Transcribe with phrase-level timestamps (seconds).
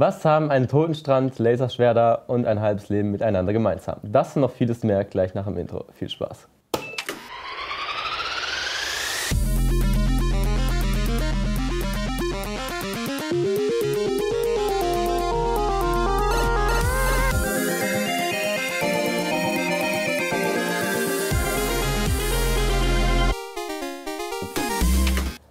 [0.00, 3.98] Was haben ein Totenstrand, Laserschwerter und ein halbes Leben miteinander gemeinsam?
[4.04, 5.86] Das und noch vieles mehr gleich nach dem Intro.
[5.92, 6.46] Viel Spaß.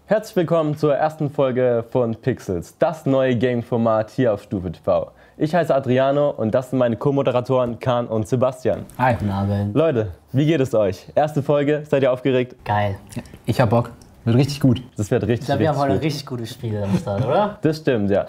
[0.10, 5.12] Herzlich willkommen zur ersten Folge von Pixels, das neue Game-Format hier auf Stufe TV.
[5.36, 8.86] Ich heiße Adriano und das sind meine Co-Moderatoren Kahn und Sebastian.
[8.98, 9.16] Hi.
[9.16, 9.76] Guten Abend.
[9.76, 11.08] Leute, wie geht es euch?
[11.14, 12.56] Erste Folge, seid ihr aufgeregt?
[12.64, 12.96] Geil.
[13.46, 13.92] Ich hab Bock.
[14.24, 14.82] Wird richtig gut.
[14.96, 16.04] Das wird richtig, Ich glaube, wir haben heute gut.
[16.04, 17.58] richtig gute Spiele am Start, oder?
[17.62, 18.26] Das stimmt, ja.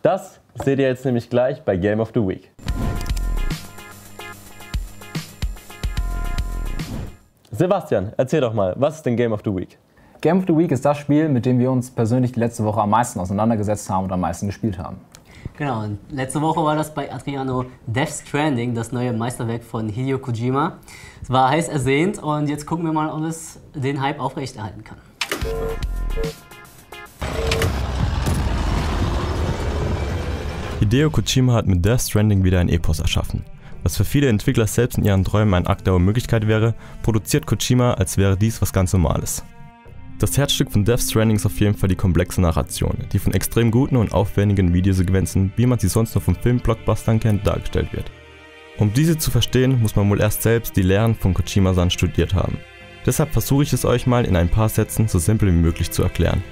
[0.00, 2.50] Das seht ihr jetzt nämlich gleich bei Game of the Week.
[7.50, 9.76] Sebastian, erzähl doch mal, was ist denn Game of the Week?
[10.20, 12.80] Game of the Week ist das Spiel, mit dem wir uns persönlich die letzte Woche
[12.80, 14.96] am meisten auseinandergesetzt haben und am meisten gespielt haben.
[15.56, 15.84] Genau.
[15.84, 20.78] Und letzte Woche war das bei Adriano Death Stranding, das neue Meisterwerk von Hideo Kojima.
[21.22, 24.98] Es war heiß ersehnt und jetzt gucken wir mal, ob es den Hype aufrechterhalten kann.
[30.80, 33.44] Hideo Kojima hat mit Death Stranding wieder ein Epos erschaffen.
[33.84, 37.94] Was für viele Entwickler selbst in ihren Träumen ein Akt der Unmöglichkeit wäre, produziert Kojima,
[37.94, 39.44] als wäre dies was ganz Normales.
[40.18, 43.70] Das Herzstück von Death Stranding ist auf jeden Fall die komplexe Narration, die von extrem
[43.70, 48.10] guten und aufwendigen Videosequenzen, wie man sie sonst nur von Film-Blockbustern kennt, dargestellt wird.
[48.78, 52.58] Um diese zu verstehen, muss man wohl erst selbst die Lehren von Kojima-san studiert haben.
[53.06, 56.02] Deshalb versuche ich es euch mal in ein paar Sätzen so simpel wie möglich zu
[56.02, 56.42] erklären.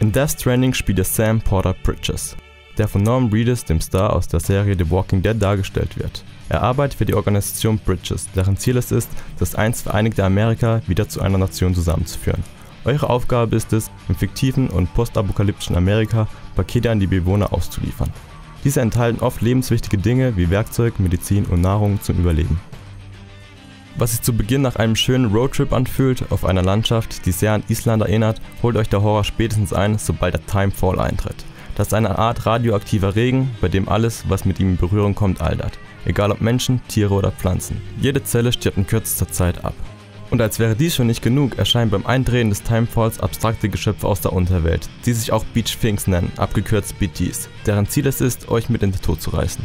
[0.00, 2.36] In Death Stranding spielt ihr Sam Porter Bridges,
[2.78, 6.24] der von Norman Reedus, dem Star aus der Serie The Walking Dead, dargestellt wird.
[6.48, 11.08] Er arbeitet für die Organisation Bridges, deren Ziel es ist, das einst vereinigte Amerika wieder
[11.08, 12.42] zu einer Nation zusammenzuführen.
[12.84, 18.10] Eure Aufgabe ist es, im fiktiven und postapokalyptischen Amerika Pakete an die Bewohner auszuliefern.
[18.64, 22.60] Diese enthalten oft lebenswichtige Dinge wie Werkzeug, Medizin und Nahrung zum Überleben.
[23.96, 27.64] Was sich zu Beginn nach einem schönen Roadtrip anfühlt, auf einer Landschaft, die sehr an
[27.68, 31.44] Island erinnert, holt euch der Horror spätestens ein, sobald der Timefall eintritt.
[31.74, 35.40] Das ist eine Art radioaktiver Regen, bei dem alles, was mit ihm in Berührung kommt,
[35.40, 35.78] altert.
[36.04, 37.80] Egal ob Menschen, Tiere oder Pflanzen.
[38.00, 39.74] Jede Zelle stirbt in kürzester Zeit ab.
[40.32, 44.22] Und als wäre dies schon nicht genug, erscheinen beim Eindrehen des Timefalls abstrakte Geschöpfe aus
[44.22, 48.70] der Unterwelt, die sich auch Beach Sphinx nennen, abgekürzt BTs, deren Ziel es ist, euch
[48.70, 49.62] mit in den Tod zu reißen.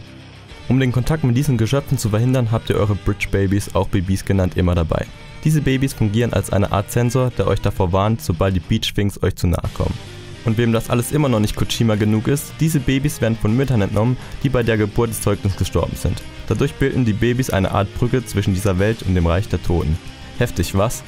[0.67, 4.25] Um den Kontakt mit diesen Geschöpfen zu verhindern, habt ihr eure Bridge Babies, auch Babys
[4.25, 5.05] genannt, immer dabei.
[5.45, 9.23] Diese Babys fungieren als eine Art Sensor, der euch davor warnt, sobald die Beach Sphinx
[9.23, 9.97] euch zu nahe kommen.
[10.43, 13.81] Und wem das alles immer noch nicht Kojima genug ist, diese Babys werden von Müttern
[13.81, 16.21] entnommen, die bei der Geburt des Zeugners gestorben sind.
[16.49, 19.97] Dadurch bilden die Babys eine Art Brücke zwischen dieser Welt und dem Reich der Toten.
[20.37, 21.03] Heftig, was?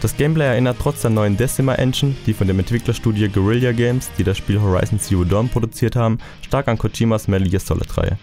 [0.00, 4.24] Das Gameplay erinnert trotz der neuen Decima Engine, die von dem Entwicklerstudio Guerrilla Games, die
[4.24, 8.18] das Spiel Horizon Zero Dawn produziert haben, stark an Kojimas Metal Gear Solid Reihe.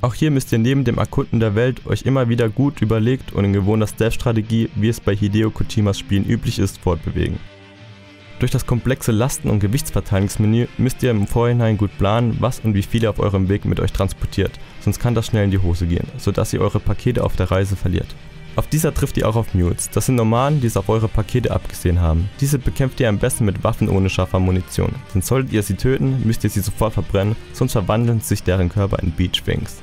[0.00, 3.44] Auch hier müsst ihr neben dem Erkunden der Welt euch immer wieder gut überlegt und
[3.44, 7.38] in gewohnter Stealth-Strategie, wie es bei Hideo Kojimas Spielen üblich ist, fortbewegen.
[8.40, 12.82] Durch das komplexe Lasten- und Gewichtsverteilungsmenü müsst ihr im Vorhinein gut planen, was und wie
[12.82, 15.86] viel ihr auf eurem Weg mit euch transportiert, sonst kann das schnell in die Hose
[15.86, 18.14] gehen, sodass ihr eure Pakete auf der Reise verliert.
[18.56, 19.90] Auf dieser trifft ihr auch auf Mules.
[19.90, 22.28] Das sind Nomaden, die es auf eure Pakete abgesehen haben.
[22.40, 24.94] Diese bekämpft ihr am besten mit Waffen ohne scharfer Munition.
[25.12, 29.00] Denn solltet ihr sie töten, müsst ihr sie sofort verbrennen, sonst verwandeln sich deren Körper
[29.00, 29.82] in Beach Sphinx.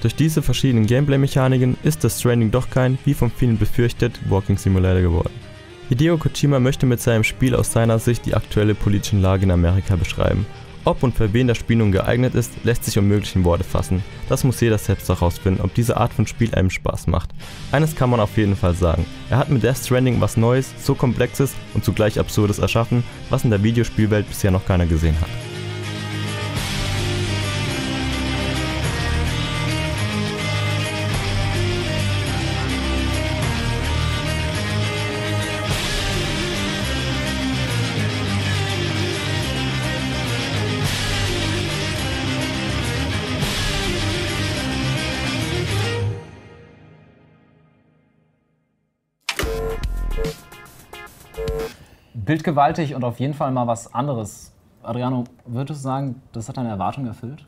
[0.00, 5.02] Durch diese verschiedenen Gameplay-Mechaniken ist das Stranding doch kein, wie von vielen befürchtet, Walking Simulator
[5.02, 5.34] geworden.
[5.88, 9.96] Hideo Kojima möchte mit seinem Spiel aus seiner Sicht die aktuelle politische Lage in Amerika
[9.96, 10.44] beschreiben.
[10.88, 14.02] Ob und für wen das Spiel nun geeignet ist, lässt sich unmöglich in Worte fassen.
[14.30, 17.28] Das muss jeder selbst herausfinden, ob diese Art von Spiel einem Spaß macht.
[17.72, 19.04] Eines kann man auf jeden Fall sagen.
[19.28, 23.50] Er hat mit Death Stranding was Neues, so Komplexes und zugleich Absurdes erschaffen, was in
[23.50, 25.28] der Videospielwelt bisher noch keiner gesehen hat.
[52.38, 54.52] Bildgewaltig und auf jeden Fall mal was anderes.
[54.84, 57.44] Adriano, würdest du sagen, das hat deine Erwartung erfüllt?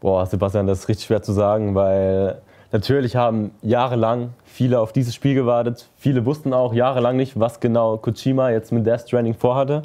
[0.00, 2.42] Boah, Sebastian, das ist richtig schwer zu sagen, weil
[2.72, 5.88] natürlich haben jahrelang viele auf dieses Spiel gewartet.
[5.96, 9.82] Viele wussten auch jahrelang nicht, was genau Kojima jetzt mit Death Stranding vorhatte.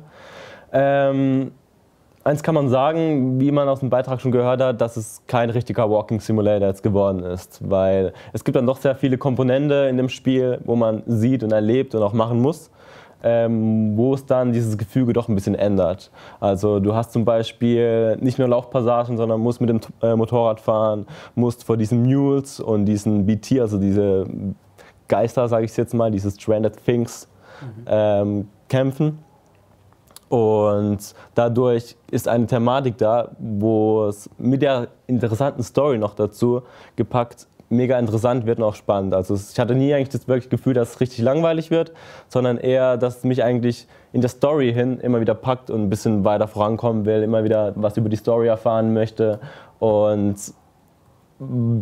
[0.74, 1.52] Ähm,
[2.24, 5.52] eins kann man sagen, wie man aus dem Beitrag schon gehört hat, dass es kein
[5.52, 9.98] richtiger Walking Simulator jetzt geworden ist, weil es gibt dann doch sehr viele Komponente in
[9.98, 12.72] dem Spiel, wo man sieht und erlebt und auch machen muss.
[13.24, 16.12] Ähm, wo es dann dieses Gefüge doch ein bisschen ändert.
[16.40, 21.06] Also du hast zum Beispiel nicht nur Laufpassagen, sondern musst mit dem äh, Motorrad fahren,
[21.36, 24.26] musst vor diesen Mules und diesen BT, also diese
[25.08, 27.28] Geister, sage ich jetzt mal, diese Stranded Things,
[27.62, 27.86] mhm.
[27.88, 29.20] ähm, kämpfen.
[30.30, 36.62] Und dadurch ist eine Thematik da, wo es mit der interessanten Story noch dazu
[36.96, 39.14] gepackt mega interessant wird und auch spannend.
[39.14, 41.94] Also ich hatte nie eigentlich das wirklich Gefühl, dass es richtig langweilig wird,
[42.28, 45.90] sondern eher, dass es mich eigentlich in der Story hin immer wieder packt und ein
[45.90, 49.40] bisschen weiter vorankommen will, immer wieder was über die Story erfahren möchte.
[49.80, 50.36] Und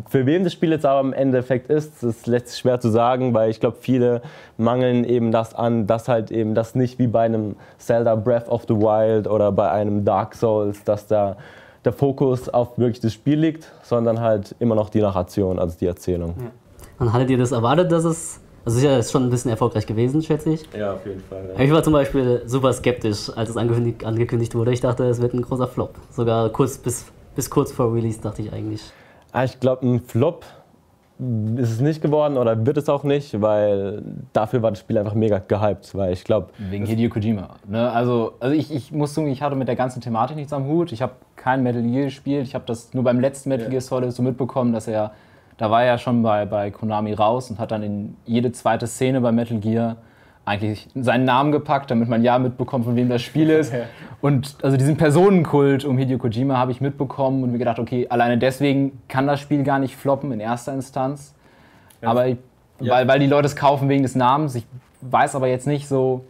[0.07, 3.49] für wen das Spiel jetzt aber im Endeffekt ist, lässt sich schwer zu sagen, weil
[3.49, 4.21] ich glaube, viele
[4.57, 8.63] mangeln eben das an, dass halt eben das nicht wie bei einem Zelda Breath of
[8.69, 11.35] the Wild oder bei einem Dark Souls, dass da
[11.89, 15.87] der Fokus auf wirklich das Spiel liegt, sondern halt immer noch die Narration, also die
[15.87, 16.35] Erzählung.
[16.39, 16.51] Ja.
[16.99, 18.41] Und hattet ihr das erwartet, dass es.
[18.65, 20.69] Also sicher ist schon ein bisschen erfolgreich gewesen, schätze ich.
[20.77, 21.49] Ja, auf jeden Fall.
[21.55, 21.63] Ja.
[21.63, 24.73] Ich war zum Beispiel super skeptisch, als es angekündigt, angekündigt wurde.
[24.73, 25.95] Ich dachte, es wird ein großer Flop.
[26.11, 27.05] Sogar kurz bis,
[27.35, 28.83] bis kurz vor Release dachte ich eigentlich.
[29.31, 30.45] Ah, ich glaube, ein Flop
[31.57, 34.01] ist es nicht geworden oder wird es auch nicht, weil
[34.31, 36.47] dafür war das Spiel einfach mega gehypt, weil ich glaube...
[36.57, 37.49] Wegen Hideo Kojima.
[37.67, 37.91] Ne?
[37.91, 40.93] Also, also ich, ich muss sagen, ich hatte mit der ganzen Thematik nichts am Hut.
[40.93, 42.47] Ich habe kein Metal Gear gespielt.
[42.47, 45.11] Ich habe das nur beim letzten Metal Gear Solid so mitbekommen, dass er,
[45.57, 48.87] da war er ja schon bei, bei Konami raus und hat dann in jede zweite
[48.87, 49.97] Szene bei Metal Gear
[50.49, 53.71] eigentlich seinen Namen gepackt, damit man ja mitbekommt, von wem das Spiel ist.
[54.21, 58.37] Und also diesen Personenkult um Hideo Kojima habe ich mitbekommen und mir gedacht, okay, alleine
[58.37, 61.33] deswegen kann das Spiel gar nicht floppen in erster Instanz.
[62.01, 62.09] Ja.
[62.09, 62.37] Aber ich,
[62.81, 62.95] ja.
[62.95, 64.55] weil, weil die Leute es kaufen wegen des Namens.
[64.55, 64.65] Ich
[64.99, 66.25] weiß aber jetzt nicht so.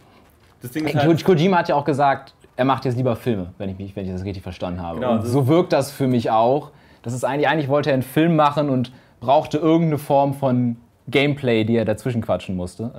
[0.61, 3.95] Ist halt Kojima hat ja auch gesagt, er macht jetzt lieber Filme, wenn ich, mich,
[3.95, 4.99] wenn ich das richtig verstanden habe.
[4.99, 6.69] Genau, so wirkt das für mich auch.
[7.01, 10.75] Das ist eigentlich, eigentlich wollte er einen Film machen und brauchte irgendeine Form von
[11.07, 12.91] Gameplay, die er dazwischen quatschen musste.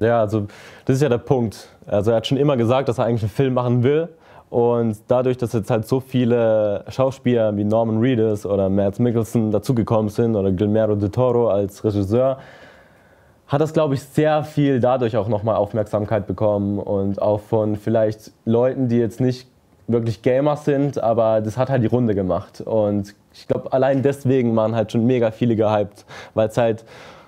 [0.00, 0.46] Ja, also
[0.84, 1.68] das ist ja der Punkt.
[1.86, 4.08] Also er hat schon immer gesagt, dass er eigentlich einen Film machen will.
[4.50, 10.10] Und dadurch, dass jetzt halt so viele Schauspieler wie Norman Reedus oder Matt Mickelson dazugekommen
[10.10, 12.38] sind oder Guillermo de Toro als Regisseur,
[13.48, 18.32] hat das, glaube ich, sehr viel dadurch auch nochmal Aufmerksamkeit bekommen und auch von vielleicht
[18.44, 19.48] Leuten, die jetzt nicht
[19.86, 22.60] wirklich Gamer sind, aber das hat halt die Runde gemacht.
[22.60, 26.04] Und ich glaube, allein deswegen waren halt schon mega viele gehypt,
[26.34, 26.84] weil es halt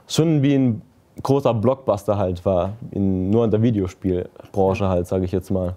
[0.06, 0.82] schon wie ein
[1.22, 5.74] großer Blockbuster halt war, in, nur in der Videospielbranche halt, sage ich jetzt mal.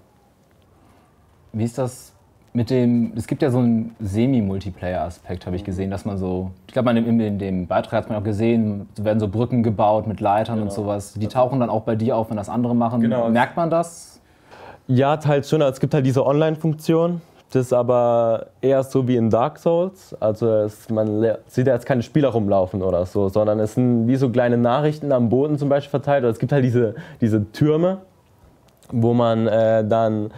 [1.54, 2.14] Wie ist das
[2.54, 6.74] mit dem, es gibt ja so einen Semi-Multiplayer-Aspekt, habe ich gesehen, dass man so, ich
[6.74, 10.20] glaube, in, in, dem Beitrag hat man auch gesehen, es werden so Brücken gebaut mit
[10.20, 10.68] Leitern genau.
[10.68, 11.14] und sowas.
[11.14, 13.02] Die tauchen dann auch bei dir auf, wenn das andere machen.
[13.02, 13.30] Genau.
[13.30, 14.20] Merkt man das?
[14.88, 15.62] Ja, teils schon.
[15.62, 17.22] Es gibt halt diese Online-Funktion,
[17.52, 20.16] das ist aber eher so wie in Dark Souls.
[20.20, 24.18] Also es, man sieht ja jetzt keine Spieler rumlaufen oder so, sondern es sind wie
[24.18, 26.24] so kleine Nachrichten am Boden zum Beispiel verteilt.
[26.24, 28.00] Oder es gibt halt diese, diese Türme,
[28.92, 30.32] wo man äh, dann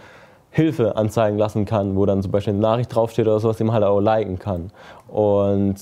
[0.51, 3.73] Hilfe anzeigen lassen kann, wo dann zum Beispiel eine Nachricht draufsteht oder sowas, die man
[3.73, 4.71] halt auch liken kann.
[5.09, 5.75] Und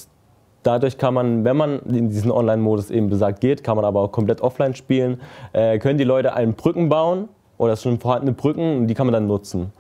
[0.64, 4.12] dadurch kann man, wenn man in diesen Online-Modus eben besagt geht, kann man aber auch
[4.12, 5.22] komplett offline spielen,
[5.54, 7.30] äh, können die Leute einen Brücken bauen
[7.60, 9.74] oder schon vorhandene Brücken und die kann man dann nutzen.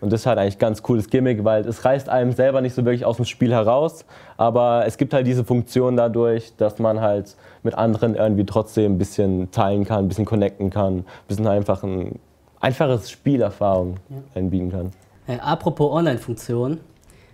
[0.00, 2.74] Und das ist halt eigentlich ein ganz cooles Gimmick, weil es reißt einem selber nicht
[2.74, 4.04] so wirklich aus dem Spiel heraus,
[4.36, 8.98] aber es gibt halt diese Funktion dadurch, dass man halt mit anderen irgendwie trotzdem ein
[8.98, 12.18] bisschen teilen kann, ein bisschen connecten kann, ein bisschen einfach ein
[12.60, 14.16] einfaches Spielerfahrung ja.
[14.34, 14.90] einbieten kann.
[15.26, 16.80] Äh, apropos Online-Funktionen,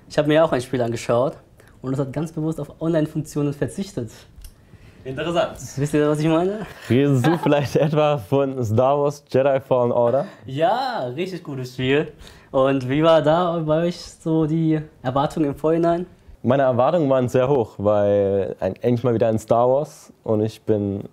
[0.09, 1.37] ich habe mir auch ein Spiel angeschaut
[1.83, 4.11] und es hat ganz bewusst auf Online-Funktionen verzichtet.
[5.07, 5.53] Interessant.
[5.77, 6.67] Wisst ihr, was ich meine?
[6.91, 10.27] Redest du vielleicht etwa von Star Wars Jedi Fallen Order?
[10.47, 12.13] Ja, richtig gutes Spiel.
[12.51, 16.07] Und wie war da bei euch so die Erwartung im Vorhinein?
[16.43, 21.05] Meine Erwartungen waren sehr hoch, weil endlich mal wieder ein Star Wars und ich bin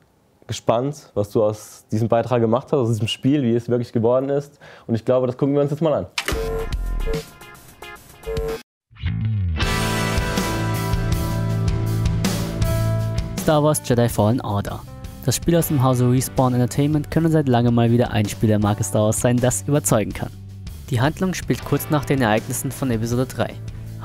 [0.47, 4.29] gespannt, was du aus diesem Beitrag gemacht hast, aus diesem Spiel, wie es wirklich geworden
[4.29, 4.59] ist.
[4.87, 6.07] Und ich glaube, das gucken wir uns jetzt mal an.
[13.43, 14.79] Star Wars Jedi Fallen Order.
[15.25, 18.57] Das Spiel aus dem Hause Respawn Entertainment könnte seit langem mal wieder ein Spiel der
[18.57, 20.29] Marke Star Wars sein, das überzeugen kann.
[20.89, 23.53] Die Handlung spielt kurz nach den Ereignissen von Episode 3.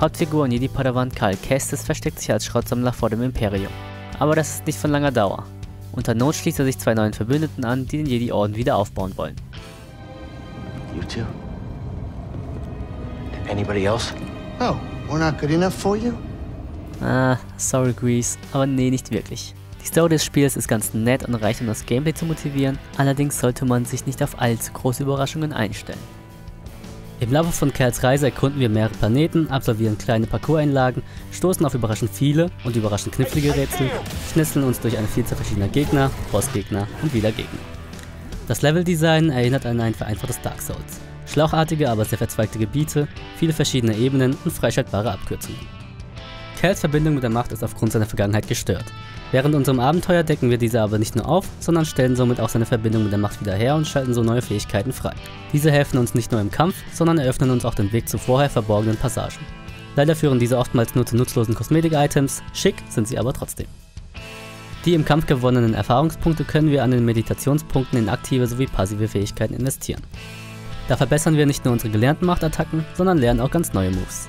[0.00, 3.70] Hauptfigur und Jedi-Padawan Karl Kestis versteckt sich als Schrottsammler vor dem Imperium.
[4.18, 5.44] Aber das ist nicht von langer Dauer.
[5.92, 9.36] Unter Not schließt er sich zwei neuen Verbündeten an, die den Jedi-Orden wieder aufbauen wollen.
[10.96, 11.24] You too?
[13.48, 14.12] Anybody else?
[14.58, 14.74] Oh,
[15.08, 16.12] we're not good enough for you?
[17.00, 19.54] Ah, sorry Grease, aber nee, nicht wirklich.
[19.80, 23.38] Die Story des Spiels ist ganz nett und reicht, um das Gameplay zu motivieren, allerdings
[23.38, 25.98] sollte man sich nicht auf allzu große Überraschungen einstellen.
[27.20, 31.02] Im Laufe von Kerls Reise erkunden wir mehrere Planeten, absolvieren kleine Parcours-Einlagen,
[31.32, 33.90] stoßen auf überraschend viele und überraschend knifflige Rätsel,
[34.32, 37.58] schnitzeln uns durch eine Vielzahl verschiedener Gegner, Bossgegner und wieder Gegner.
[38.46, 41.00] Das Leveldesign erinnert an ein vereinfachtes Dark Souls.
[41.26, 45.58] Schlauchartige, aber sehr verzweigte Gebiete, viele verschiedene Ebenen und freischaltbare Abkürzungen.
[46.60, 48.86] Cals Verbindung mit der Macht ist aufgrund seiner Vergangenheit gestört.
[49.30, 52.66] Während unserem Abenteuer decken wir diese aber nicht nur auf, sondern stellen somit auch seine
[52.66, 55.12] Verbindung mit der Macht wieder her und schalten so neue Fähigkeiten frei.
[55.52, 58.50] Diese helfen uns nicht nur im Kampf, sondern eröffnen uns auch den Weg zu vorher
[58.50, 59.38] verborgenen Passagen.
[59.94, 63.68] Leider führen diese oftmals nur zu nutzlosen Kosmetik-Items, schick sind sie aber trotzdem.
[64.84, 69.54] Die im Kampf gewonnenen Erfahrungspunkte können wir an den Meditationspunkten in aktive sowie passive Fähigkeiten
[69.54, 70.02] investieren.
[70.88, 74.28] Da verbessern wir nicht nur unsere gelernten Machtattacken, sondern lernen auch ganz neue Moves.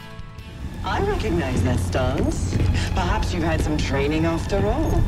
[0.85, 2.57] I recognize that stance.
[2.95, 5.03] Perhaps you've had some training after all.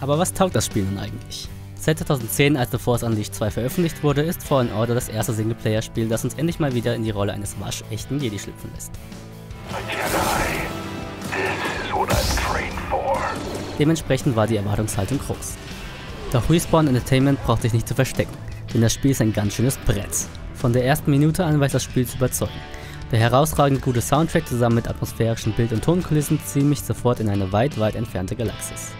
[0.00, 1.48] Aber was taugt das Spiel nun eigentlich?
[1.76, 6.08] Seit 2010, als The Force Unleashed 2 veröffentlicht wurde, ist Fallen Order das erste Singleplayer-Spiel,
[6.08, 8.90] das uns endlich mal wieder in die Rolle eines waschechten Jedi schlüpfen lässt.
[13.78, 15.54] Dementsprechend war die Erwartungshaltung groß.
[16.32, 18.36] Doch Respawn Entertainment braucht sich nicht zu verstecken,
[18.74, 20.26] denn das Spiel ist ein ganz schönes Brett.
[20.54, 22.75] Von der ersten Minute an weiß das Spiel zu überzeugen.
[23.12, 27.52] Der herausragend gute Soundtrack zusammen mit atmosphärischen Bild- und Tonkulissen ziehen mich sofort in eine
[27.52, 28.90] weit, weit entfernte Galaxis.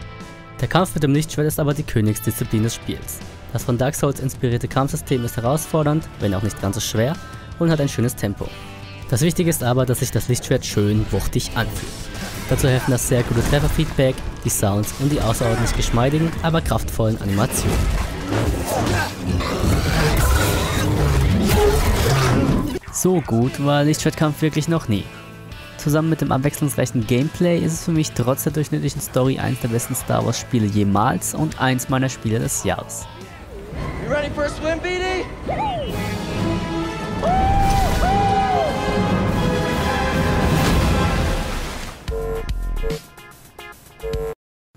[0.61, 3.19] Der Kampf mit dem Lichtschwert ist aber die Königsdisziplin des Spiels.
[3.53, 7.15] Das von Dark Souls inspirierte Kampfsystem ist herausfordernd, wenn auch nicht ganz so schwer,
[7.59, 8.47] und hat ein schönes Tempo.
[9.11, 11.93] Das Wichtige ist aber, dass sich das Lichtschwert schön wuchtig anfühlt.
[12.49, 17.77] Dazu helfen das sehr gute Trefferfeedback, die Sounds und die außerordentlich geschmeidigen, aber kraftvollen Animationen.
[22.97, 25.05] So gut war Lichtschwertkampf wirklich noch nie.
[25.77, 29.69] Zusammen mit dem abwechslungsreichen Gameplay ist es für mich trotz der durchschnittlichen Story eines der
[29.69, 33.07] besten Star Wars Spiele jemals und eins meiner Spiele des Jahres.
[34.03, 35.27] You ready for a swim, BD?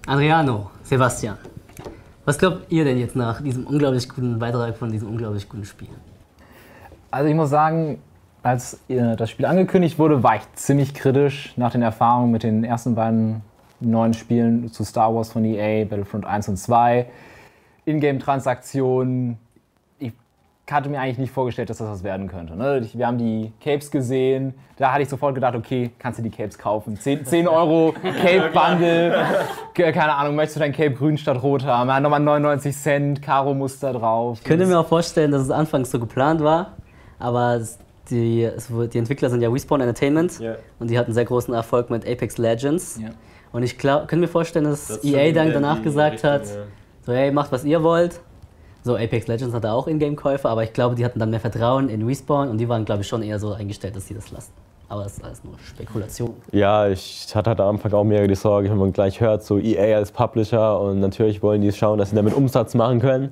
[0.07, 1.37] Adriano, Sebastian,
[2.25, 5.87] was glaubt ihr denn jetzt nach diesem unglaublich guten Beitrag von diesem unglaublich guten Spiel?
[7.11, 8.01] Also ich muss sagen,
[8.43, 12.63] als äh, das Spiel angekündigt wurde, war ich ziemlich kritisch nach den Erfahrungen mit den
[12.63, 13.41] ersten beiden
[13.81, 17.05] neuen Spielen zu Star Wars von EA, Battlefront 1 und 2.
[17.85, 19.37] Ingame-Transaktionen.
[19.99, 20.13] Ich
[20.71, 22.55] hatte mir eigentlich nicht vorgestellt, dass das was werden könnte.
[22.55, 22.87] Ne?
[22.93, 24.53] Wir haben die Capes gesehen.
[24.77, 26.97] Da hatte ich sofort gedacht, okay, kannst du die Capes kaufen.
[26.97, 29.25] 10, 10 Euro Cape-Bundle.
[29.73, 31.87] Ke- Keine Ahnung, möchtest du dein Cape grün statt rot haben?
[32.03, 34.37] Nochmal 99 Cent, Karo-Muster drauf.
[34.39, 36.73] Ich könnte mir auch vorstellen, dass es anfangs so geplant war,
[37.17, 38.49] aber es- die,
[38.91, 40.55] die Entwickler sind ja Respawn Entertainment Ja.
[40.79, 42.99] und die hatten sehr großen Erfolg mit Apex Legends.
[43.01, 43.09] Ja.
[43.51, 46.63] Und ich glaub, könnte mir vorstellen, dass Das EA dann danach gesagt Richtung, hat, ja.
[47.05, 48.19] so hey, macht was ihr wollt.
[48.83, 52.05] So, Apex Legends hatte auch Ingame-Käufe, aber ich glaube, die hatten dann mehr Vertrauen in
[52.05, 54.53] Respawn und die waren, glaube ich, schon eher so eingestellt, dass sie das lassen.
[54.87, 56.33] Aber das ist alles nur Spekulation.
[56.51, 59.59] Ja, ich hatte halt am Anfang auch mehr die Sorge, wenn man gleich hört, so
[59.59, 63.31] EA als Publisher und natürlich wollen die schauen, dass sie damit Umsatz machen können.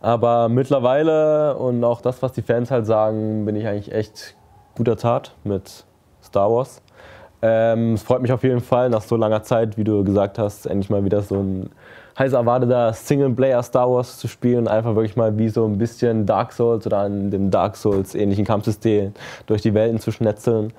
[0.00, 4.36] Aber mittlerweile und auch das, was die Fans halt sagen, bin ich eigentlich echt
[4.76, 5.84] guter Tat mit
[6.22, 6.82] Star Wars.
[7.40, 10.66] Ähm, es freut mich auf jeden Fall, nach so langer Zeit, wie du gesagt hast,
[10.66, 11.70] endlich mal wieder so ein
[12.18, 16.26] heiß erwarteter Singleplayer Star Wars zu spielen und einfach wirklich mal wie so ein bisschen
[16.26, 19.12] Dark Souls oder an dem Dark Souls ähnlichen Kampfsystem
[19.46, 20.72] durch die Welten zu schnetzeln.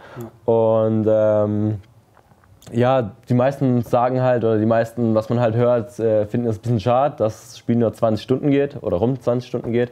[0.44, 1.80] Und ähm,
[2.72, 6.58] ja, die meisten sagen halt, oder die meisten, was man halt hört, äh, finden es
[6.58, 9.92] ein bisschen schade, dass das Spiel nur 20 Stunden geht oder rund 20 Stunden geht.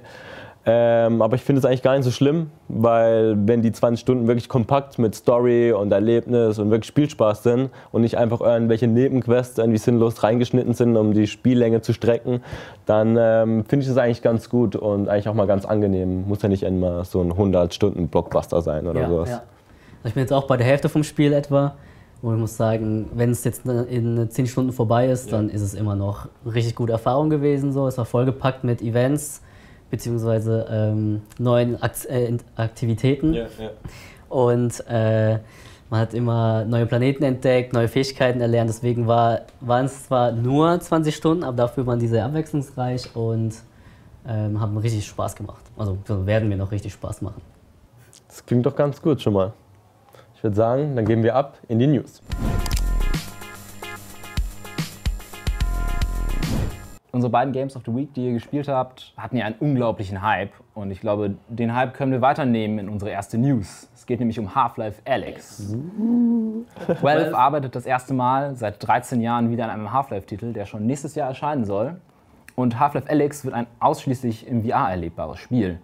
[0.70, 4.28] Ähm, aber ich finde es eigentlich gar nicht so schlimm, weil wenn die 20 Stunden
[4.28, 9.58] wirklich kompakt mit Story und Erlebnis und wirklich Spielspaß sind und nicht einfach irgendwelche Nebenquests
[9.58, 12.44] irgendwie sinnlos reingeschnitten sind, um die Spiellänge zu strecken,
[12.86, 16.28] dann ähm, finde ich das eigentlich ganz gut und eigentlich auch mal ganz angenehm.
[16.28, 19.30] Muss ja nicht immer so ein 100-Stunden-Blockbuster sein oder sowas.
[19.30, 19.42] Also
[20.04, 21.76] ich bin jetzt auch bei der Hälfte vom Spiel etwa.
[22.22, 25.74] Und ich muss sagen, wenn es jetzt in 10 Stunden vorbei ist, dann ist es
[25.74, 27.72] immer noch eine richtig gute Erfahrung gewesen.
[27.72, 27.88] So.
[27.88, 29.42] Es war vollgepackt mit Events
[29.90, 33.34] beziehungsweise ähm, neuen äh, Aktivitäten.
[34.30, 35.40] Und äh,
[35.90, 38.70] man hat immer neue Planeten entdeckt, neue Fähigkeiten erlernt.
[38.70, 43.56] Deswegen war, waren es zwar nur 20 Stunden, aber dafür waren die sehr abwechslungsreich und
[44.28, 45.64] ähm, haben richtig Spaß gemacht.
[45.78, 47.42] Also werden mir noch richtig Spaß machen.
[48.28, 49.54] Das klingt doch ganz gut schon mal.
[50.38, 52.22] Ich würde sagen, dann gehen wir ab in die News.
[57.12, 60.52] Unsere beiden Games of the Week, die ihr gespielt habt, hatten ja einen unglaublichen Hype.
[60.76, 63.90] Und ich glaube, den Hype können wir weiternehmen in unsere erste News.
[63.96, 65.76] Es geht nämlich um Half-Life Alyx.
[67.02, 71.16] Valve arbeitet das erste Mal seit 13 Jahren wieder an einem Half-Life-Titel, der schon nächstes
[71.16, 72.00] Jahr erscheinen soll.
[72.54, 75.80] Und Half-Life Alyx wird ein ausschließlich im VR erlebbares Spiel.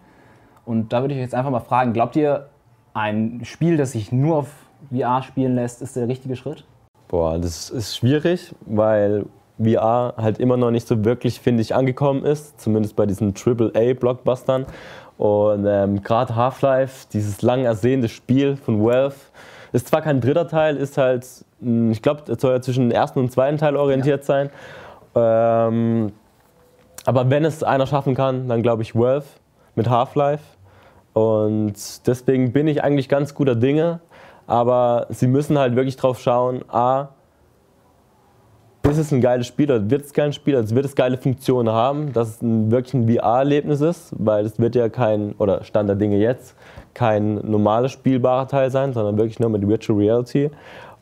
[0.63, 2.49] Und da würde ich euch jetzt einfach mal fragen, glaubt ihr,
[2.93, 4.47] ein Spiel, das sich nur auf
[4.91, 6.65] VR spielen lässt, ist der richtige Schritt?
[7.07, 9.25] Boah, das ist schwierig, weil
[9.59, 12.59] VR halt immer noch nicht so wirklich, finde ich, angekommen ist.
[12.59, 14.65] Zumindest bei diesen AAA-Blockbustern.
[15.17, 19.15] Und ähm, gerade Half-Life, dieses lang ersehnte Spiel von Valve,
[19.71, 21.25] ist zwar kein dritter Teil, ist halt,
[21.59, 24.49] mh, ich glaube, es soll ja zwischen dem ersten und zweiten Teil orientiert sein.
[25.15, 26.11] Ähm,
[27.05, 29.25] aber wenn es einer schaffen kann, dann glaube ich Valve
[29.75, 30.43] mit Half-Life.
[31.13, 33.99] Und deswegen bin ich eigentlich ganz guter Dinge.
[34.47, 37.09] Aber sie müssen halt wirklich drauf schauen, a,
[38.89, 41.73] ist es ein geiles Spiel oder wird es kein Spiel, also wird es geile Funktionen
[41.73, 45.87] haben, dass es ein, wirklich ein VR-Erlebnis ist, weil es wird ja kein, oder Stand
[45.87, 46.55] der Dinge jetzt,
[46.93, 50.51] kein normales spielbarer Teil sein, sondern wirklich nur mit Virtual Reality.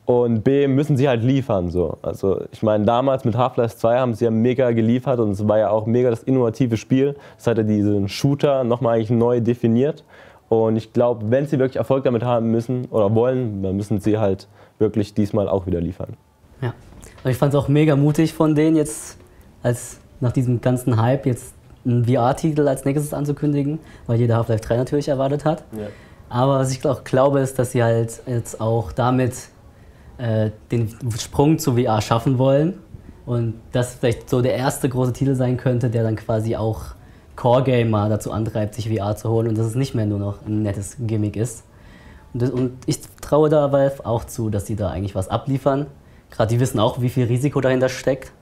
[0.04, 1.70] Und B, müssen sie halt liefern.
[1.70, 1.96] So.
[2.02, 5.58] Also ich meine, damals mit Half-Life 2 haben sie ja mega geliefert und es war
[5.58, 7.14] ja auch mega das innovative Spiel.
[7.38, 10.04] Es hat ja diesen Shooter nochmal eigentlich neu definiert.
[10.48, 14.18] Und ich glaube, wenn sie wirklich Erfolg damit haben müssen oder wollen, dann müssen sie
[14.18, 16.16] halt wirklich diesmal auch wieder liefern.
[16.60, 16.74] Ja.
[17.24, 19.16] Und ich fand es auch mega mutig von denen jetzt,
[19.62, 21.54] als nach diesem ganzen Hype jetzt
[21.86, 25.64] einen VR-Titel als nächstes anzukündigen, weil jeder Half-Life 3 natürlich erwartet hat.
[25.72, 25.86] Ja.
[26.28, 29.34] Aber was ich auch glaube, ist, dass sie halt jetzt auch damit
[30.18, 32.78] äh, den Sprung zu VR schaffen wollen.
[33.24, 36.96] Und das vielleicht so der erste große Titel sein könnte, der dann quasi auch
[37.36, 40.62] Core-Gamer dazu antreibt, sich VR zu holen und dass es nicht mehr nur noch ein
[40.62, 41.64] nettes Gimmick ist.
[42.32, 45.86] Und, das, und ich traue da Valve auch zu, dass sie da eigentlich was abliefern.
[46.30, 48.32] Gerade die wissen auch, wie viel Risiko dahinter steckt.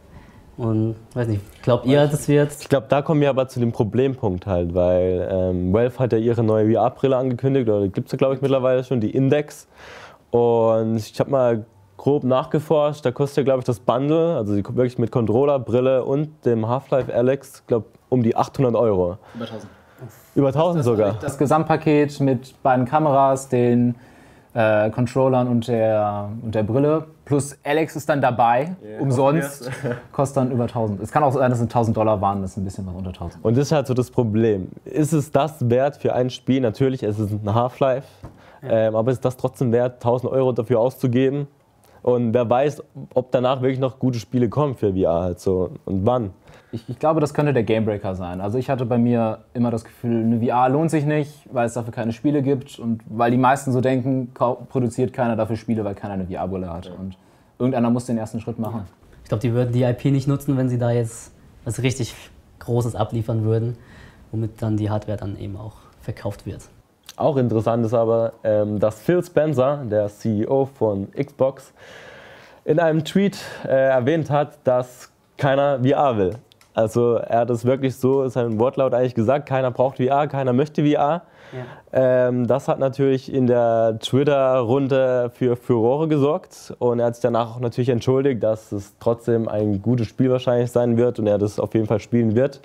[0.56, 2.52] Und weiß nicht, glaubt ihr, das wird.
[2.60, 6.18] Ich glaube, da kommen wir aber zu dem Problempunkt halt, weil ähm, Valve hat ja
[6.18, 9.68] ihre neue VR-Brille angekündigt, oder gibt es ja, glaube ich, mittlerweile schon, die Index.
[10.30, 11.64] Und ich habe mal
[11.96, 16.02] grob nachgeforscht, da kostet ja, glaube ich, das Bundle, also die, wirklich mit Controller, Brille
[16.04, 19.18] und dem Half-Life Alex, glaube um die 800 Euro.
[19.34, 19.70] Über 1000.
[20.34, 21.14] Über 1000 sogar.
[21.20, 23.96] Das Gesamtpaket mit beiden Kameras, den
[24.54, 27.06] äh, Controllern und der, und der Brille.
[27.24, 29.70] Plus Alex ist dann dabei, umsonst.
[30.12, 31.02] Kostet dann über 1000.
[31.02, 33.10] Es kann auch sein, dass es 1000 Dollar waren, das ist ein bisschen was unter
[33.10, 33.44] 1000.
[33.44, 34.68] Und das ist halt so das Problem.
[34.84, 36.60] Ist es das wert für ein Spiel?
[36.60, 38.08] Natürlich, es ist ein Half-Life.
[38.62, 41.46] Ähm, aber ist das trotzdem wert, 1000 Euro dafür auszugeben?
[42.02, 42.82] Und wer weiß,
[43.14, 46.30] ob danach wirklich noch gute Spiele kommen für VR halt so und wann.
[46.72, 48.40] Ich, ich glaube, das könnte der Gamebreaker sein.
[48.40, 51.74] Also ich hatte bei mir immer das Gefühl, eine VR lohnt sich nicht, weil es
[51.74, 55.94] dafür keine Spiele gibt und weil die meisten so denken, produziert keiner dafür Spiele, weil
[55.94, 56.90] keiner eine VR-Brille hat.
[56.98, 57.18] Und
[57.58, 58.84] irgendeiner muss den ersten Schritt machen.
[59.24, 61.32] Ich glaube, die würden die IP nicht nutzen, wenn sie da jetzt
[61.64, 62.14] was richtig
[62.60, 63.76] Großes abliefern würden,
[64.30, 66.62] womit dann die Hardware dann eben auch verkauft wird.
[67.20, 71.74] Auch interessant ist aber, ähm, dass Phil Spencer, der CEO von Xbox,
[72.64, 76.36] in einem Tweet äh, erwähnt hat, dass keiner VR will.
[76.72, 80.54] Also er hat es wirklich so, ist ein Wortlaut eigentlich gesagt, keiner braucht VR, keiner
[80.54, 81.20] möchte VR.
[81.92, 87.56] Ähm, das hat natürlich in der Twitter-Runde für Furore gesorgt und er hat sich danach
[87.56, 91.60] auch natürlich entschuldigt, dass es trotzdem ein gutes Spiel wahrscheinlich sein wird und er das
[91.60, 92.62] auf jeden Fall spielen wird.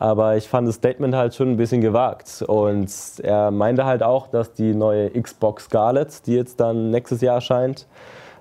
[0.00, 2.42] Aber ich fand das Statement halt schon ein bisschen gewagt.
[2.46, 2.88] Und
[3.20, 7.88] er meinte halt auch, dass die neue Xbox Scarlett, die jetzt dann nächstes Jahr erscheint,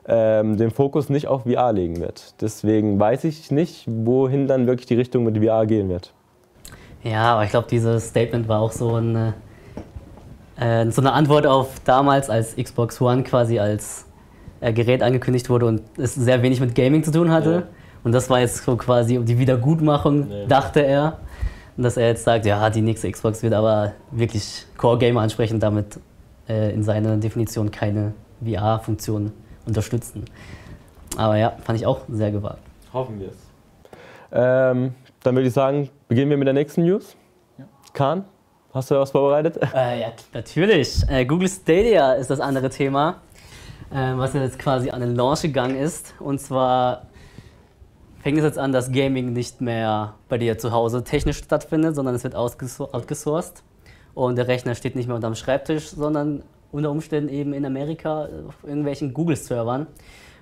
[0.07, 2.39] ähm, den Fokus nicht auf VR legen wird.
[2.41, 6.13] Deswegen weiß ich nicht, wohin dann wirklich die Richtung mit VR gehen wird.
[7.03, 9.33] Ja, aber ich glaube, dieses Statement war auch so eine,
[10.59, 14.05] äh, so eine Antwort auf damals, als Xbox One quasi als
[14.61, 17.51] äh, Gerät angekündigt wurde und es sehr wenig mit Gaming zu tun hatte.
[17.51, 17.63] Ja.
[18.03, 20.45] Und das war jetzt so quasi um die Wiedergutmachung, Nee.
[20.47, 21.17] dachte er.
[21.77, 25.99] Und dass er jetzt sagt, ja, die nächste Xbox wird aber wirklich Core-Gamer ansprechen, damit
[26.49, 28.13] äh, in seiner Definition keine
[28.43, 29.31] VR-Funktion
[29.65, 30.25] unterstützen.
[31.17, 32.59] Aber ja, fand ich auch sehr gewagt.
[32.93, 33.35] Hoffen wir es.
[34.31, 37.15] Ähm, dann würde ich sagen, beginnen wir mit der nächsten News.
[37.93, 38.25] Kahn,
[38.73, 39.57] hast du was vorbereitet?
[39.73, 41.03] Äh, ja, natürlich.
[41.09, 43.21] Äh, Google Stadia ist das andere Thema,
[43.91, 46.13] äh, was jetzt quasi an den Launch gegangen ist.
[46.19, 47.06] Und zwar
[48.27, 52.13] fängt es jetzt an, dass Gaming nicht mehr bei dir zu Hause technisch stattfindet, sondern
[52.13, 53.63] es wird outgesourced.
[54.15, 58.55] Und der Rechner steht nicht mehr unterm Schreibtisch, sondern unter Umständen eben in Amerika auf
[58.65, 59.87] irgendwelchen Google-Servern.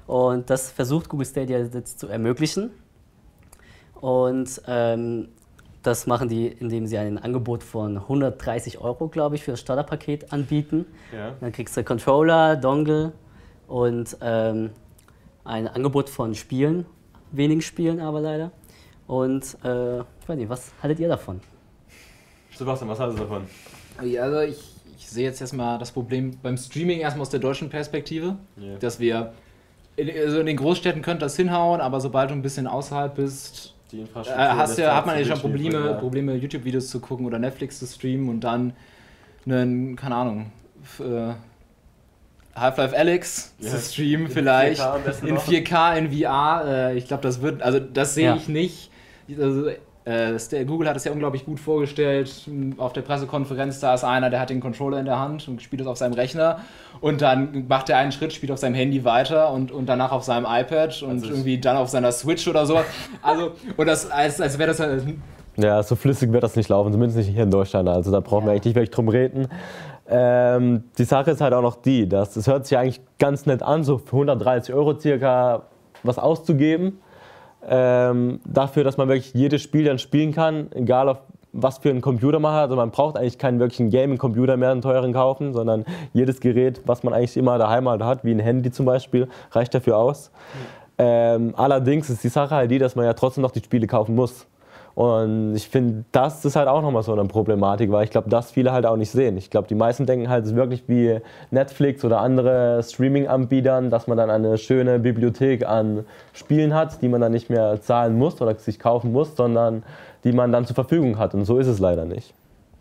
[0.07, 2.71] Und das versucht Google Stadia jetzt zu ermöglichen.
[4.01, 5.27] Und ähm,
[5.83, 10.33] das machen die, indem sie ein Angebot von 130 Euro, glaube ich, für das Starterpaket
[10.33, 10.87] anbieten.
[11.15, 11.33] Ja.
[11.39, 13.11] Dann kriegst du Controller, Dongle
[13.67, 14.71] und ähm,
[15.43, 16.87] ein Angebot von Spielen,
[17.37, 18.51] wenigen Spielen aber leider.
[19.07, 21.39] Und äh, ich weiß nicht, was haltet ihr davon?
[22.55, 23.43] Sebastian, was hältst du davon?
[24.03, 24.57] Ja, Also ich,
[24.97, 28.77] ich sehe jetzt erstmal das Problem beim Streaming erstmal aus der deutschen Perspektive, Ja.
[28.79, 29.33] dass wir
[29.97, 33.73] in, also in den Großstädten könnte das hinhauen, aber sobald du ein bisschen außerhalb bist,
[33.91, 37.79] Die äh, hast ja, hat man ja schon Probleme, Probleme YouTube-Videos zu gucken oder Netflix
[37.79, 38.73] zu streamen und dann
[39.45, 40.51] einen, keine Ahnung,
[42.55, 45.45] Half-Life Alyx zu streamen vielleicht 4K am besten in noch.
[45.47, 46.63] 4K in VR.
[46.67, 48.35] Äh, ich glaube, das wird, also das sehe Ja.
[48.35, 48.89] ich nicht.
[49.39, 49.67] Also,
[50.05, 52.31] äh, Google hat es ja unglaublich gut vorgestellt.
[52.77, 55.81] Auf der Pressekonferenz da ist einer, der hat den Controller in der Hand und spielt
[55.81, 56.59] es auf seinem Rechner
[57.01, 60.23] und dann macht er einen Schritt, spielt auf seinem Handy weiter und, und danach auf
[60.23, 62.79] seinem iPad und Also irgendwie dann auf seiner Switch oder so.
[63.23, 65.03] Also, und das als, als wäre das
[65.57, 67.89] Ja, so flüssig wird das nicht laufen, zumindest nicht hier in Deutschland.
[67.89, 69.47] Also da brauchen wir eigentlich nicht wirklich drum reden.
[70.07, 73.63] Ähm, die Sache ist halt auch noch die, dass es hört sich eigentlich ganz nett
[73.63, 75.63] an, so für 130 Euro circa
[76.03, 76.99] was auszugeben.
[77.67, 81.17] Ähm, dafür, dass man wirklich jedes Spiel dann spielen kann, egal auf
[81.57, 82.63] was für einen Computer man hat.
[82.63, 87.03] Also man braucht eigentlich keinen wirklichen Gaming-Computer mehr, einen teuren kaufen, sondern jedes Gerät, was
[87.03, 90.31] man eigentlich immer daheim halt hat, wie ein Handy zum Beispiel, reicht dafür aus.
[90.97, 94.15] Ähm, allerdings ist die Sache halt die, dass man ja trotzdem noch die Spiele kaufen
[94.15, 94.47] muss.
[94.95, 98.51] Und ich finde, das ist halt auch nochmal so eine Problematik, weil ich glaube, das
[98.51, 99.35] viele halt auch nicht sehen.
[99.35, 101.19] Ich glaube, die meisten denken halt, es ist wirklich wie
[101.51, 107.19] Netflix oder andere Streaming-Anbietern, dass man dann eine schöne Bibliothek an Spielen hat, die man
[107.19, 109.83] dann nicht mehr zahlen muss oder sich kaufen muss, sondern
[110.23, 111.33] die man dann zur Verfügung hat.
[111.33, 112.33] Und so ist es leider nicht.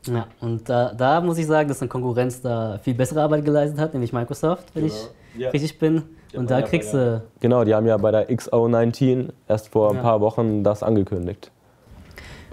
[0.07, 3.81] Ja, und da, da muss ich sagen, dass eine Konkurrenz da viel bessere Arbeit geleistet
[3.81, 5.51] hat, nämlich Microsoft, wenn ich Ja.
[5.51, 6.03] richtig bin.
[6.37, 7.17] und da ja, kriegst ja.
[7.17, 7.23] du.
[7.41, 10.03] Genau, die haben ja bei der XO19 erst vor ein Ja.
[10.03, 11.51] paar Wochen das angekündigt.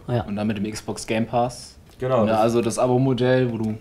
[0.07, 0.23] Oh ja.
[0.23, 1.77] und dann mit dem Xbox Game Pass.
[1.99, 2.25] Genau.
[2.25, 3.75] Ja, also das Abo-Modell, wo du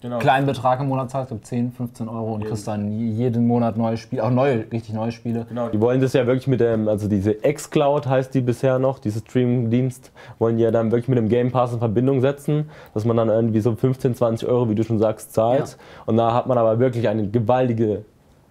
[0.00, 0.18] genau.
[0.18, 3.76] kleinen Betrag im Monat zahlst, ich glaub 10, 15 Euro und kriegst dann jeden Monat
[3.76, 5.44] neue Spiele, auch neue, richtig neue Spiele.
[5.48, 8.98] Genau, die wollen das ja wirklich mit dem, also diese xCloud heißt die bisher noch,
[8.98, 13.04] diese Streaming-Dienst, wollen die ja dann wirklich mit dem Game Pass in Verbindung setzen, dass
[13.04, 15.76] man dann irgendwie so 15, 20 Euro, wie du schon sagst, zahlt.
[16.06, 18.04] Und da hat man aber wirklich eine gewaltige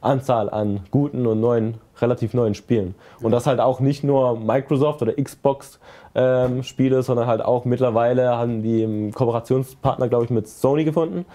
[0.05, 2.95] Anzahl an guten und neuen, relativ neuen Spielen.
[3.21, 5.79] Und das halt auch nicht nur Microsoft oder Xbox
[6.15, 11.25] ähm, Spiele, sondern halt auch mittlerweile haben die einen Kooperationspartner, glaube ich, mit Sony gefunden.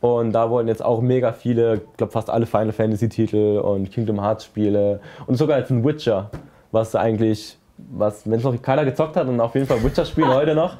[0.00, 3.90] Und da wollen jetzt auch mega viele, ich glaube fast alle Final Fantasy Titel und
[3.90, 6.30] Kingdom Hearts Spiele und sogar jetzt ein Witcher,
[6.70, 10.28] was eigentlich, was, wenn es noch keiner gezockt hat, dann auf jeden Fall Witcher spielen
[10.34, 10.76] heute noch.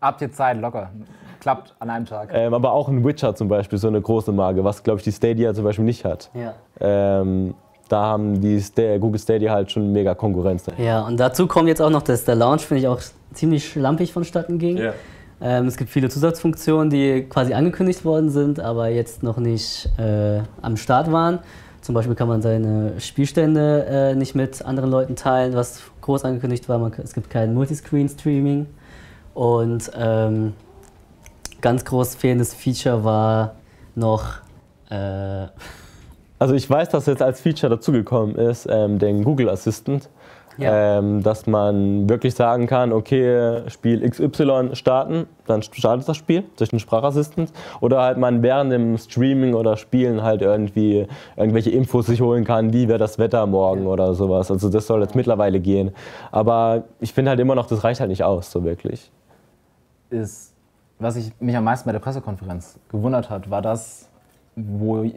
[0.00, 0.90] Habt ihr Zeit, locker.
[1.46, 2.30] Klappt an einem Tag.
[2.32, 5.12] Ähm, aber auch ein Witcher zum Beispiel, so eine große Marke, was glaube ich die
[5.12, 6.28] Stadia zum Beispiel nicht hat.
[6.34, 6.54] Ja.
[6.80, 7.54] Ähm,
[7.88, 10.64] da haben die Sta Google Stadia halt schon mega Konkurrenz.
[10.76, 12.98] ja, und dazu kommt jetzt auch noch, dass der Launch, finde ich, auch
[13.32, 14.76] ziemlich schlampig vonstatten ging.
[14.76, 14.92] Ja.
[15.40, 20.40] Ähm, es gibt viele Zusatzfunktionen, die quasi angekündigt worden sind, aber jetzt noch nicht äh,
[20.62, 21.38] am Start waren.
[21.80, 26.68] Zum Beispiel kann man seine Spielstände äh, nicht mit anderen Leuten teilen, was groß angekündigt
[26.68, 26.80] war.
[26.80, 28.66] Man, es gibt kein Multiscreen-Streaming.
[29.32, 30.54] Und ähm,
[31.60, 33.54] ganz groß fehlendes Feature war
[33.94, 34.24] noch.
[34.90, 35.46] Äh,
[36.38, 40.10] Also ich weiß, dass jetzt als Feature dazugekommen ist, ähm, den Google Assistant,
[40.58, 40.98] Ja.
[40.98, 46.70] ähm, dass man wirklich sagen kann, okay, Spiel XY starten, dann startet das Spiel durch
[46.70, 52.20] den Sprachassistent oder halt man während dem Streaming oder Spielen halt irgendwie irgendwelche Infos sich
[52.20, 54.50] holen kann, wie wäre das Wetter morgen oder sowas.
[54.50, 55.90] Also das soll jetzt mittlerweile gehen.
[56.32, 59.10] Aber ich finde halt immer noch, das reicht halt nicht aus, so wirklich.
[60.10, 60.52] ist,
[60.98, 64.08] was ich mich am meisten bei der Pressekonferenz gewundert hat, war das,
[64.54, 65.12] wo äh,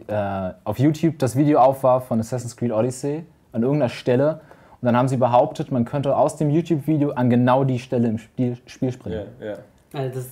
[0.64, 4.40] auf YouTube das Video auf war von Assassin's Creed Odyssey an irgendeiner Stelle.
[4.80, 8.18] Und dann haben sie behauptet, man könnte aus dem YouTube-Video an genau die Stelle im
[8.18, 9.26] Spiel, Spiel springen.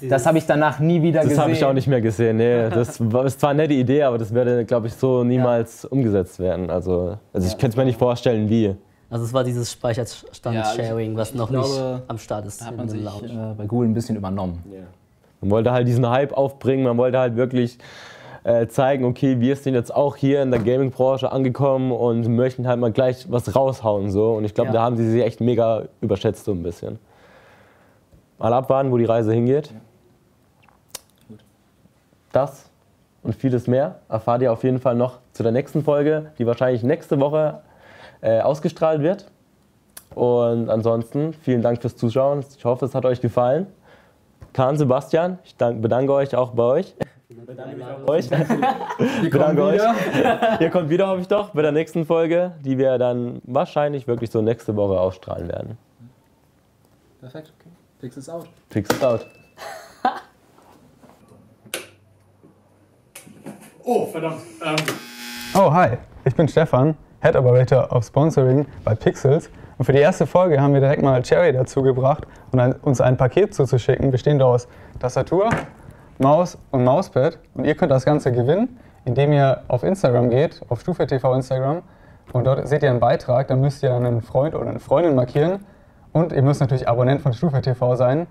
[0.08, 1.42] Das habe ich danach nie wieder Das gesehen.
[1.42, 2.36] habe ich auch nicht mehr gesehen.
[2.36, 5.84] Nee, das war, ist zwar eine nette Idee, aber das werde, glaube ich, so niemals
[5.84, 6.70] umgesetzt werden.
[6.70, 8.74] Also, also ich kann es mir nicht vorstellen, wie.
[9.10, 12.72] also es war dieses Speicherstand-Sharing, was ich noch glaube, nicht am Start ist Da hat
[12.72, 13.22] in man sich Launch.
[13.32, 14.62] äh, bei Google ein bisschen übernommen.
[15.40, 17.78] Man wollte halt diesen Hype aufbringen, man wollte halt wirklich
[18.44, 22.80] äh, zeigen, okay, wir sind jetzt auch hier in der Gaming-Branche angekommen und möchten halt
[22.80, 24.10] mal gleich was raushauen.
[24.10, 24.32] So.
[24.32, 24.74] Und ich glaube, Ja.
[24.74, 26.98] da haben sie sich echt mega überschätzt so ein bisschen.
[28.38, 29.72] Mal abwarten, wo die Reise hingeht.
[32.32, 32.68] Das
[33.22, 36.82] und vieles mehr erfahrt ihr auf jeden Fall noch zu der nächsten Folge, die wahrscheinlich
[36.82, 37.60] nächste Woche
[38.20, 39.26] äh, ausgestrahlt wird.
[40.14, 42.44] Und ansonsten vielen Dank fürs Zuschauen.
[42.56, 43.66] Ich hoffe, es hat euch gefallen.
[44.58, 46.96] Kahn, Sebastian, ich dank, bedanke euch auch bei euch.
[48.08, 48.28] euch.
[49.30, 49.80] bedanke euch.
[50.58, 54.32] Ihr kommt wieder, hoffe ich doch, bei der nächsten Folge, die wir dann wahrscheinlich wirklich
[54.32, 55.78] so nächste Woche ausstrahlen werden.
[57.20, 57.70] Perfekt, okay.
[58.00, 58.48] Fix is out.
[58.70, 59.26] Fix it out.
[63.84, 64.40] Oh, verdammt.
[64.62, 64.76] Ähm,
[65.54, 69.48] Oh, hi, ich bin Stefan, Head Operator of Sponsoring bei Pixels.
[69.78, 73.16] Und für die erste Folge haben wir direkt mal Cherry dazu gebracht, um uns ein
[73.16, 74.66] Paket zuzuschicken, bestehend aus
[74.98, 75.50] Tastatur,
[76.18, 77.38] Maus und Mauspad.
[77.54, 81.82] Und ihr könnt das Ganze gewinnen, indem ihr auf Instagram geht, auf Stufe TV Instagram.
[82.32, 85.64] Und dort seht ihr einen Beitrag, da müsst ihr einen Freund oder eine Freundin markieren.
[86.12, 88.26] Und ihr müsst natürlich Abonnent von Stufe TV sein.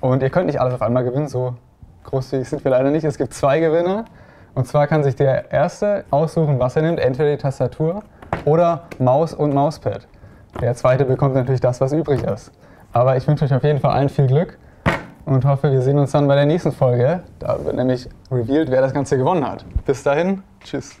[0.00, 1.56] Und ihr könnt nicht alles auf einmal gewinnen, so
[2.04, 3.02] großzügig sind wir leider nicht.
[3.02, 4.04] Es gibt zwei Gewinner.
[4.54, 8.04] Und zwar kann sich der Erste aussuchen, was er nimmt, entweder die Tastatur
[8.44, 10.06] oder Maus und Mauspad.
[10.60, 12.50] Der Zweite bekommt natürlich das, was übrig ist.
[12.92, 14.58] Aber ich wünsche euch auf jeden Fall allen viel Glück
[15.24, 17.22] und hoffe, wir sehen uns dann bei der nächsten Folge.
[17.38, 19.64] Da wird nämlich revealed, wer das Ganze gewonnen hat.
[19.84, 20.96] Bis dahin, tschüss.